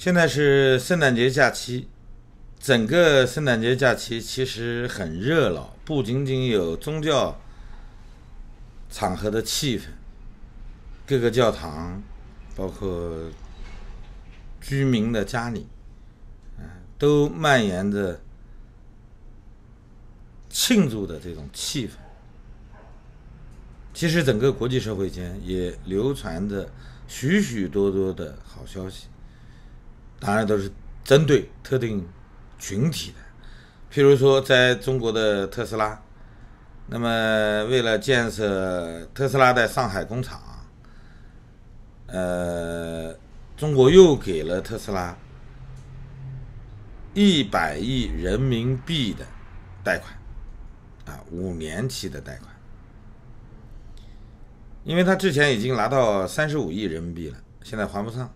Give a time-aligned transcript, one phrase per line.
[0.00, 1.86] 现在是圣诞节假期，
[2.58, 7.38] 整个圣诞节假期其实很热闹，不仅仅有宗教
[8.88, 9.82] 场合的气氛，
[11.06, 12.02] 各个教堂，
[12.56, 13.14] 包括
[14.58, 15.66] 居民的家里，
[16.58, 16.64] 嗯，
[16.96, 18.18] 都蔓延着
[20.48, 21.90] 庆祝的这种气氛。
[23.92, 26.72] 其实，整个国际社会间也流传着
[27.06, 29.08] 许许多多的好消息。
[30.20, 30.70] 当然都是
[31.02, 32.06] 针对特定
[32.58, 33.18] 群体的，
[33.90, 35.98] 譬如说，在中国的特斯拉，
[36.86, 40.38] 那么为了建设特斯拉的上海工厂，
[42.06, 43.16] 呃，
[43.56, 45.16] 中国又给了特斯拉
[47.14, 49.24] 一百亿人民币的
[49.82, 50.14] 贷款，
[51.06, 52.54] 啊，五年期的贷款，
[54.84, 58.30] 因为他之前已经拿到三十五亿人民币了，现在还不上。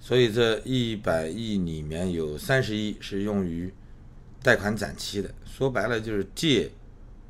[0.00, 3.72] 所以这一百亿里面有三十亿是用于
[4.42, 6.70] 贷款展期的，说白了就是借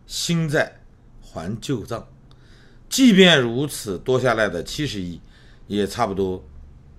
[0.06, 0.80] 新债
[1.22, 2.06] 还旧账。
[2.88, 5.20] 即便如此，多下来的七十亿
[5.66, 6.44] 也差不多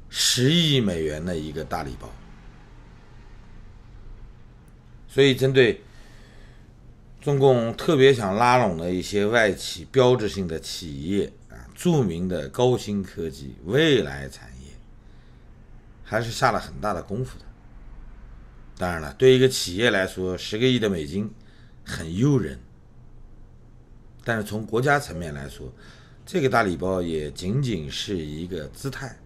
[0.10, 2.10] 十亿美元的一个大礼包。
[5.08, 5.82] 所以，针对
[7.22, 14.57] 中共特别想拉拢的一些外企、标志性的企业啊，著名的高新科技、未来产业。
[16.10, 17.44] 还是下了很大的功夫的。
[18.78, 21.30] 当然了，对一个企业来说，十个亿的美金
[21.84, 22.58] 很诱人。
[24.24, 25.70] 但是从国家层面来说，
[26.26, 29.18] 这个大礼包也仅仅是一个姿态，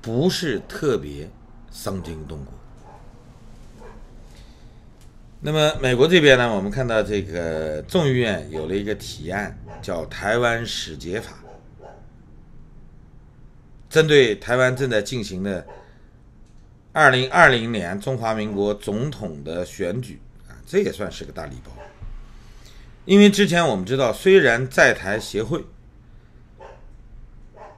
[0.00, 1.28] 不是特别
[1.70, 2.52] 伤筋动骨。
[5.40, 11.32] 那么美国这边呢，我们看到这个众议院有了一个提案，叫《台湾使节法》。
[13.90, 15.66] 针对台湾正在进行的
[16.92, 21.72] 二零二零年中华民国总统的选举啊，这也算是个大礼包。
[23.06, 25.64] 因为之前我们知道，虽然在台协会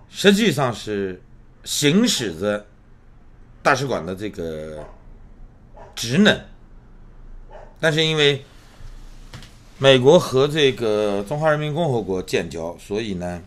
[0.09, 1.23] 实际上是
[1.63, 2.67] 行使着
[3.63, 4.85] 大使馆的这个
[5.95, 6.41] 职能，
[7.79, 8.45] 但是因为
[9.79, 13.41] 美国和这个中华人民共和国建交，所以呢。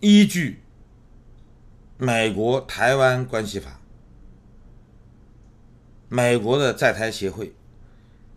[0.00, 0.62] 依据
[1.98, 3.78] 美国台湾关系法，
[6.08, 7.54] 美国的在台协会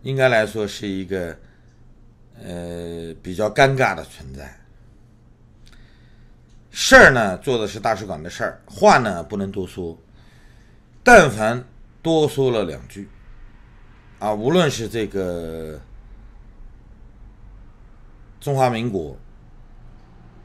[0.02, 1.38] 应该来说是一个
[2.38, 4.60] 呃比较尴尬的存在。
[6.70, 9.98] 事儿呢做的是大使馆的事儿，话呢不能多说。
[11.02, 11.64] 但凡
[12.02, 13.08] 多说了两句，
[14.18, 15.80] 啊，无论是这个
[18.38, 19.18] 中华民国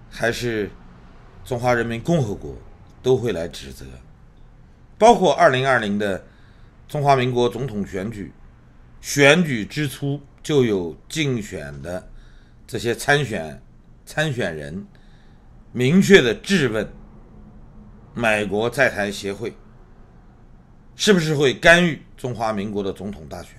[0.10, 0.72] 还是。
[1.50, 2.56] 中华人民共和国
[3.02, 3.84] 都会来指责，
[5.00, 6.24] 包括二零二零的
[6.88, 8.32] 中华民国总统选举，
[9.02, 12.08] 选举之初就有竞选的
[12.68, 13.60] 这些参选
[14.06, 14.86] 参选人
[15.72, 16.88] 明确的质问
[18.14, 19.52] 美国在台协会
[20.96, 23.54] 是不是会干预中华民国的总统大选。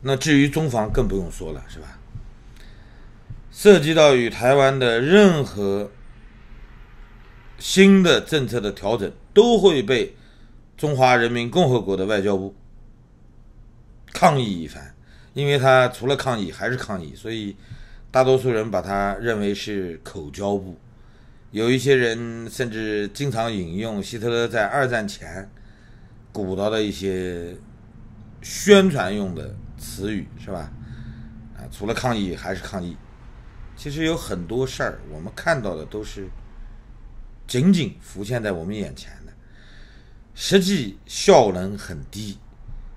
[0.00, 1.97] 那至于中方更不用说了，是吧？
[3.60, 5.90] 涉及到与台湾的任何
[7.58, 10.14] 新的政策的调整，都会被
[10.76, 12.54] 中华人民共和国的外交部
[14.12, 14.94] 抗议一番，
[15.34, 17.56] 因为他除了抗议还是抗议，所以
[18.12, 20.78] 大多数人把他认为是口交部。
[21.50, 25.50] 有一些人甚至经常引用希特勒在二战前
[26.30, 27.56] 鼓捣的一些
[28.40, 30.70] 宣传用的词语，是吧？
[31.56, 32.96] 啊，除了抗议还是抗议。
[33.78, 36.26] 其实有很多事儿，我们看到的都是
[37.46, 39.32] 仅仅浮现在我们眼前的，
[40.34, 42.36] 实际效能很低。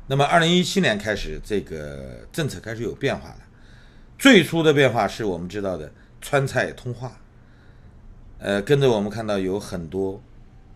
[0.07, 3.37] 那么，二零一七年开始，这个政策开始有变化了。
[4.17, 7.15] 最初的变化是我们知道的川菜通话，
[8.39, 10.19] 呃，跟着我们看到有很多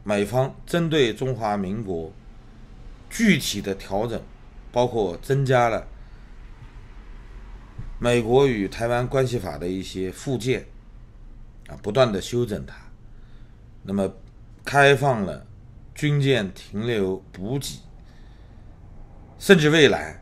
[0.03, 2.13] 美方针对中华民国
[3.09, 4.21] 具体的调整，
[4.71, 5.87] 包括增加了。
[7.97, 10.65] 美国与台湾关系法的一些附件
[11.67, 12.75] 啊，不断的修正它，
[13.83, 14.13] 那么
[14.65, 15.47] 开放了
[15.95, 17.79] 军舰停留补给，
[19.39, 20.21] 甚至未来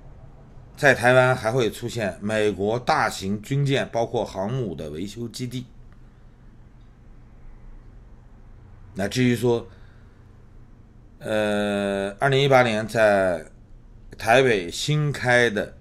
[0.77, 5.65] 在台湾还会出现美国大型军舰，包括航母的维修基地。
[8.93, 9.67] 那至于说，
[11.17, 13.43] 呃，二零一八年在
[14.15, 15.75] 台北新开的。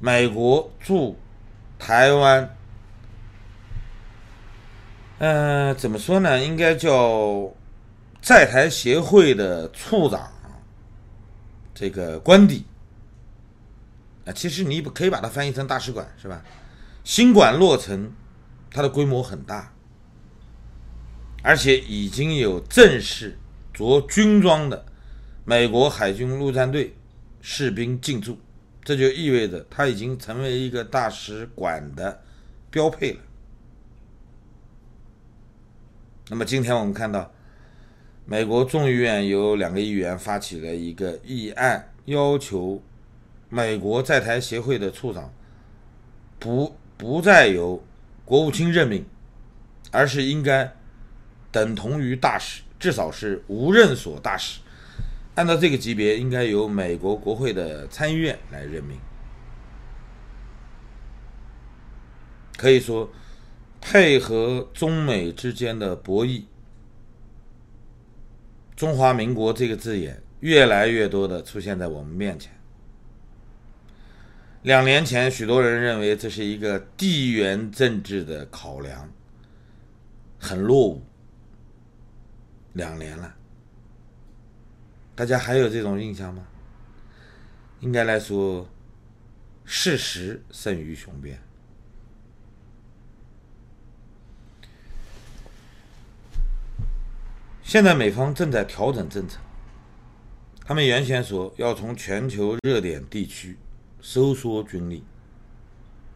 [0.00, 1.18] 美国驻
[1.78, 2.56] 台湾，
[5.18, 6.40] 嗯，怎么说呢？
[6.40, 7.52] 应该叫
[8.22, 10.30] 在台协会的处长，
[11.74, 12.64] 这个官邸
[14.24, 16.42] 啊，其实你可以把它翻译成大使馆，是吧？
[17.02, 18.12] 新馆落成，
[18.70, 19.72] 它的规模很大，
[21.42, 23.36] 而且已经有正式
[23.74, 24.84] 着军装的
[25.44, 26.94] 美国海军陆战队
[27.40, 28.38] 士兵进驻。
[28.84, 32.22] 这就意味着它已经成为一个大使馆的
[32.70, 33.20] 标配了。
[36.30, 37.32] 那么今天我们看到，
[38.26, 42.82] 美国众议院有两个议员发起了一个议案，要求
[43.48, 45.32] 美国在台协会的处长
[46.38, 47.82] 不不再由
[48.24, 49.06] 国务卿任命，
[49.90, 50.70] 而是应该
[51.50, 54.60] 等同于大使，至少是无任所大使。
[55.38, 58.98] 按照这个级别，应该由美国国会的参议院来任命。
[62.56, 63.08] 可以说，
[63.80, 66.42] 配合中美之间的博弈
[68.74, 72.52] ，“中华民国”这个字眼越来越多的出现在我们面前。
[74.62, 79.08] 两年前，许多人认为这是一个地缘政治的考量，
[80.36, 81.04] 很落伍。
[82.72, 83.36] 两年了。
[85.18, 86.46] 大家还有这种印象吗？
[87.80, 88.68] 应该来说，
[89.64, 91.42] 事实胜于雄辩。
[97.64, 99.40] 现在美方正在调整政策，
[100.64, 103.58] 他们原先说要从全球热点地区
[104.00, 105.02] 收缩军力，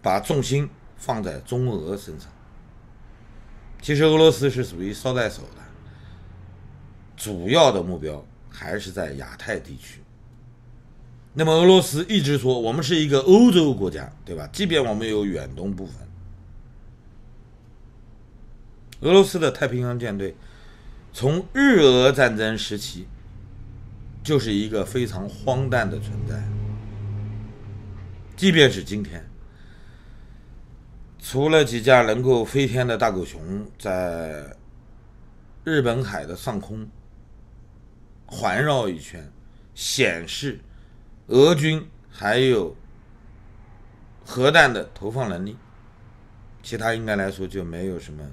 [0.01, 2.31] 把重心放在中俄身上。
[3.81, 5.63] 其实俄罗斯是属于捎带手的，
[7.17, 8.25] 主要的目标。
[8.53, 10.01] 还是在亚太地区。
[11.35, 14.47] 那么俄罗斯一直说我们是一个欧洲国家，对吧？
[14.53, 15.97] 即便我们有远东部分，
[19.01, 20.37] 俄罗斯的太平洋舰队
[21.11, 23.07] 从日俄战争时期
[24.23, 26.43] 就是一个非常荒诞的存在。
[28.37, 29.25] 即便是今天，
[31.19, 34.55] 除了几架能够飞天的大狗熊在
[35.65, 36.87] 日本海的上空。
[38.35, 39.31] 环绕一圈，
[39.75, 40.59] 显示
[41.27, 42.75] 俄军还有
[44.25, 45.55] 核弹的投放能力，
[46.63, 48.25] 其他应该来说就没有什么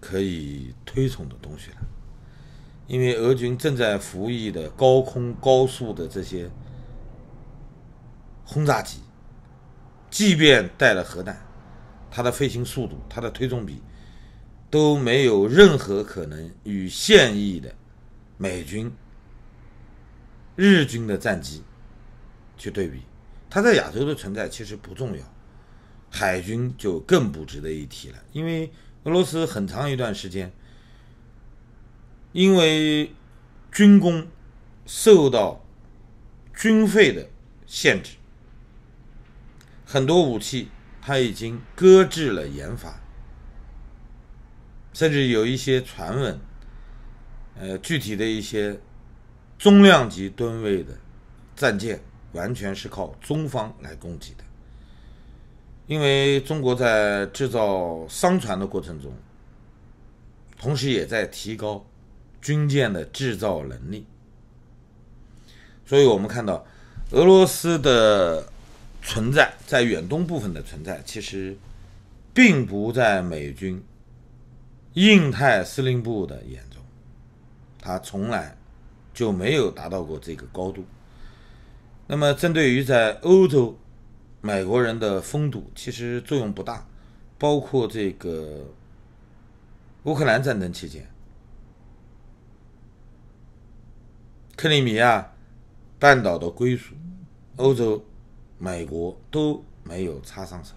[0.00, 1.76] 可以推崇的东西了。
[2.88, 6.50] 因为俄军正在服役的高空高速的这些
[8.44, 8.98] 轰炸机，
[10.10, 11.46] 即便带了核弹，
[12.10, 13.80] 它的飞行速度、它的推重比
[14.68, 17.72] 都没有任何可能与现役的。
[18.38, 18.92] 美军、
[20.56, 21.62] 日军的战机
[22.56, 23.00] 去对比，
[23.48, 25.24] 它在亚洲的存在其实不重要，
[26.10, 28.18] 海军就更不值得一提了。
[28.32, 28.70] 因为
[29.04, 30.52] 俄罗斯很长一段时间，
[32.32, 33.14] 因为
[33.72, 34.28] 军工
[34.84, 35.64] 受到
[36.54, 37.28] 军费的
[37.66, 38.16] 限制，
[39.84, 40.68] 很多武器
[41.00, 43.00] 它已经搁置了研发，
[44.92, 46.38] 甚至有一些传闻。
[47.58, 48.78] 呃，具体的一些
[49.58, 50.92] 中量级吨位的
[51.54, 52.00] 战舰，
[52.32, 54.44] 完全是靠中方来供给的。
[55.86, 59.12] 因为中国在制造商船的过程中，
[60.58, 61.84] 同时也在提高
[62.42, 64.04] 军舰的制造能力。
[65.86, 66.66] 所以我们看到，
[67.12, 68.44] 俄罗斯的
[69.02, 71.56] 存在在远东部分的存在，其实
[72.34, 73.80] 并不在美军
[74.94, 76.75] 印太司令部的眼中。
[77.86, 78.58] 他从来
[79.14, 80.84] 就没有达到过这个高度。
[82.08, 83.78] 那么，针对于在欧洲，
[84.40, 86.84] 美国人的封堵其实作用不大，
[87.38, 88.64] 包括这个
[90.02, 91.08] 乌克兰战争期间，
[94.56, 95.32] 克里米亚
[96.00, 96.94] 半岛的归属，
[97.54, 98.04] 欧洲、
[98.58, 100.74] 美国都没有插上手，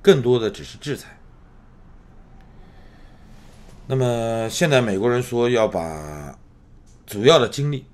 [0.00, 1.18] 更多的只是制裁。
[3.88, 6.38] 那么，现在美国人说要把。
[7.06, 7.86] 主要的精力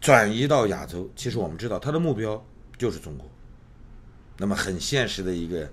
[0.00, 2.44] 转移到亚洲，其实我们知道他的目标
[2.76, 3.26] 就是中国。
[4.36, 5.70] 那么很现实的一个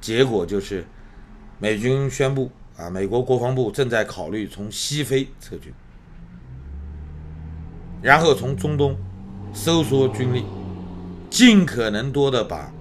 [0.00, 0.84] 结果就是，
[1.58, 5.72] 美军宣布啊，美国国防部正在考虑从西非撤军，
[8.02, 8.96] 然后从中东
[9.52, 10.44] 收缩军力，
[11.30, 12.72] 尽可能多的把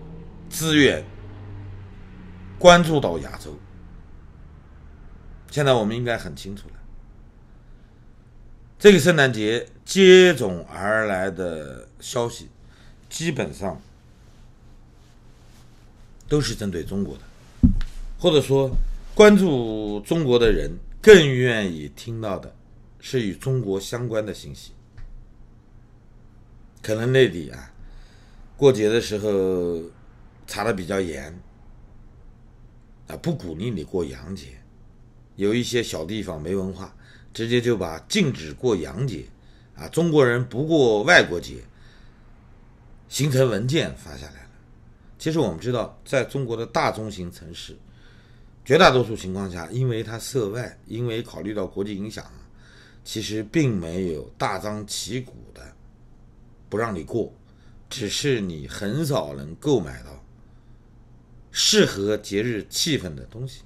[0.49, 1.03] 资源
[2.57, 3.55] 关注到亚洲。
[5.51, 6.75] 现在我们应该很清楚了。
[8.83, 12.49] 这个圣诞节接踵而来的消息，
[13.09, 13.81] 基本上
[16.27, 17.21] 都是针对中国的，
[18.19, 18.69] 或者说
[19.15, 20.69] 关注中国的人
[21.01, 22.53] 更愿意听到的
[22.99, 24.73] 是与中国相关的信息。
[26.81, 27.71] 可能内地啊，
[28.57, 29.81] 过节的时候
[30.45, 31.33] 查的比较严
[33.07, 34.47] 啊，不鼓励你过洋节。
[35.37, 36.93] 有一些小地方没文化，
[37.33, 39.25] 直接就把禁止过洋节
[39.75, 41.63] 啊，中国人不过外国节，
[43.09, 44.49] 形成文件发下来了。
[45.17, 47.75] 其实我们知道，在中国的大中型城市，
[48.63, 52.25] 绝大多数情况下，因为它涉外，因为考虑到国际影响，
[53.03, 55.61] 其实并没有大张旗鼓的
[56.69, 57.33] 不让你过，
[57.89, 60.23] 只是你很少能购买到
[61.51, 63.61] 适合节日气氛的东西。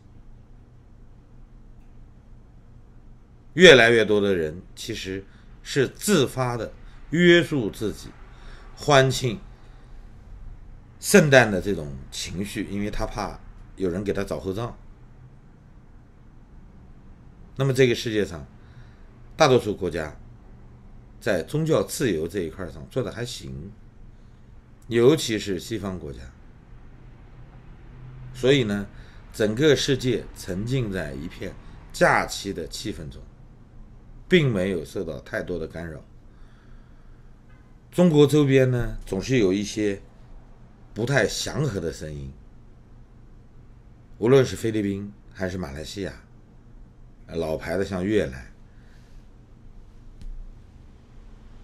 [3.57, 5.25] 越来越多的人其实
[5.63, 6.71] 是自发的
[7.09, 8.09] 约束自己，
[8.75, 9.39] 欢庆
[10.99, 13.39] 圣诞的这种情绪，因为他怕
[13.75, 14.77] 有人给他找后账。
[17.55, 18.45] 那么这个世界上，
[19.35, 20.15] 大多数国家
[21.19, 23.71] 在宗教自由这一块上做的还行，
[24.87, 26.19] 尤其是西方国家。
[28.35, 28.85] 所以呢，
[29.33, 31.55] 整个世界沉浸在一片
[31.91, 33.19] 假期的气氛中。
[34.27, 36.03] 并没有受到太多的干扰。
[37.91, 40.01] 中国周边呢，总是有一些
[40.93, 42.31] 不太祥和的声音，
[44.17, 46.13] 无论是菲律宾还是马来西亚，
[47.27, 48.51] 老牌的像越南，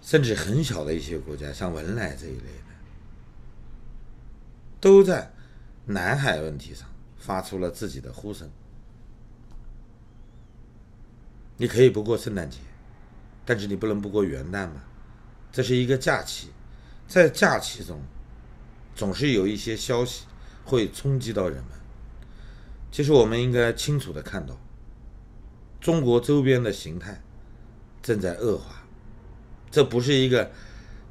[0.01, 2.73] 甚至很小的一些国家，像文莱这一类的，
[4.79, 5.31] 都在
[5.85, 8.49] 南海问题上发出了自己的呼声。
[11.57, 12.57] 你可以不过圣诞节，
[13.45, 14.83] 但是你不能不过元旦嘛？
[15.51, 16.47] 这是一个假期，
[17.07, 18.01] 在假期中，
[18.95, 20.25] 总是有一些消息
[20.65, 21.65] 会冲击到人们。
[22.91, 24.59] 其实我们应该清楚的看到，
[25.79, 27.21] 中国周边的形态
[28.01, 28.83] 正在恶化。
[29.69, 30.51] 这不是一个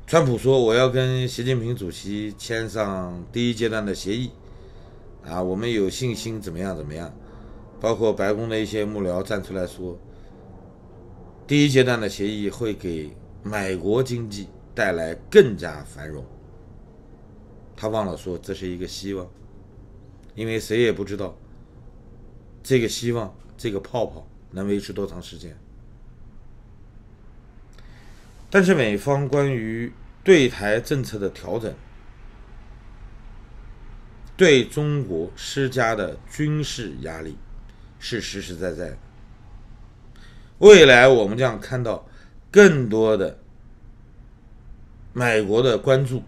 [0.09, 4.31] 川普说我要跟习近平主席签上第一阶段的协议
[5.25, 7.15] 啊，我们有信心怎么样怎么样？
[7.81, 9.97] 包括白宫的一些幕僚站出来说。
[11.53, 16.25] 第一阶段的协议会给美国经济带来更加繁荣。
[17.77, 19.31] 他忘了说这是一个希望，
[20.35, 21.37] 因为谁也不知道
[22.63, 25.55] 这个希望、这个泡泡能维持多长时间。
[28.49, 29.93] 但是美方关于
[30.25, 31.75] 对台政策的调整，
[34.39, 37.37] 对中国施加的军事压力
[37.99, 38.99] 是实实在在的。
[40.63, 42.07] 未来我们将看到
[42.49, 43.37] 更多的
[45.13, 46.23] 美国的关注，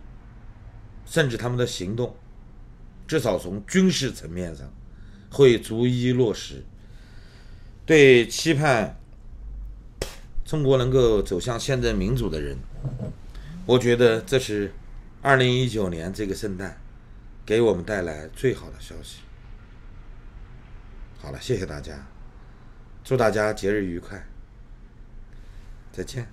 [1.07, 2.17] 甚至他们的行动，
[3.07, 4.69] 至少从军事层面上
[5.31, 6.65] 会逐一落实。
[7.87, 8.99] 对期盼
[10.45, 12.59] 中国能够走向宪政民主的人，
[13.65, 14.75] 我觉得这是
[15.23, 16.77] 二零一九年这个圣诞
[17.47, 19.19] 给我们带来最好的消息。
[21.21, 22.14] 好了，谢谢大家。
[23.05, 24.25] 祝大家节日愉快，
[25.93, 26.27] 再见。